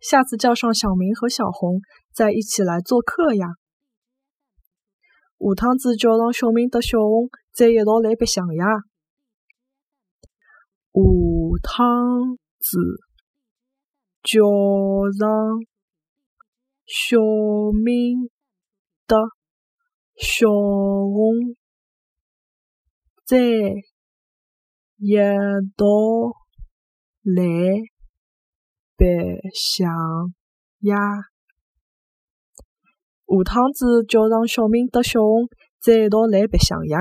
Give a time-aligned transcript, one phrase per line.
[0.00, 1.80] 下次叫上小明和小红，
[2.12, 3.46] 再一起来做客呀。
[5.38, 8.64] 下趟子叫上小明和小红，再一道来白相呀。
[10.92, 11.00] 下
[11.62, 12.78] 趟子
[14.22, 14.40] 叫
[15.18, 15.28] 上
[16.86, 17.18] 小
[17.84, 18.30] 明
[19.06, 19.16] 和
[20.16, 21.54] 小红，
[23.24, 23.36] 再
[24.96, 25.16] 一
[25.76, 25.86] 道
[27.22, 27.99] 来。
[29.00, 29.06] 白
[29.54, 29.88] 相
[30.80, 30.94] 呀！
[33.24, 35.48] 下趟子叫上小明和小红，
[35.80, 36.98] 再一道来白相呀！